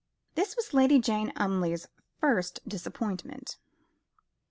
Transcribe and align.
This 0.33 0.55
was 0.55 0.73
Lady 0.73 0.97
Jane 0.97 1.31
Umleigh's 1.35 1.87
first 2.19 2.67
disappointment. 2.67 3.57